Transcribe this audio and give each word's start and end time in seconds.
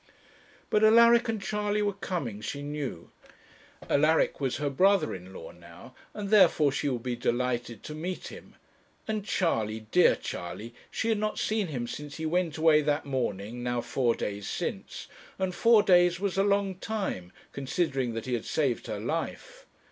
But 0.71 0.83
Alaric 0.83 1.29
and 1.29 1.39
Charley 1.39 1.83
were 1.83 1.93
coming, 1.93 2.41
she 2.41 2.63
knew; 2.63 3.11
Alaric 3.87 4.41
was 4.41 4.57
her 4.57 4.71
brother 4.71 5.13
in 5.13 5.31
law 5.31 5.51
now, 5.51 5.93
and 6.15 6.31
therefore 6.31 6.71
she 6.71 6.89
would 6.89 7.03
be 7.03 7.15
delighted 7.15 7.83
to 7.83 7.93
meet 7.93 8.29
him; 8.29 8.55
and 9.07 9.23
Charley, 9.23 9.81
dear 9.91 10.15
Charley! 10.15 10.73
she 10.89 11.09
had 11.09 11.19
not 11.19 11.37
seen 11.37 11.67
him 11.67 11.85
since 11.85 12.17
he 12.17 12.25
went 12.25 12.57
away 12.57 12.81
that 12.81 13.05
morning, 13.05 13.61
now 13.61 13.79
four 13.79 14.15
days 14.15 14.49
since; 14.49 15.05
and 15.37 15.53
four 15.53 15.83
days 15.83 16.19
was 16.19 16.35
a 16.35 16.41
long 16.43 16.77
time, 16.79 17.31
considering 17.51 18.15
that 18.15 18.25
he 18.25 18.33
had 18.33 18.45
saved 18.45 18.87
her 18.87 18.99
life. 18.99 19.67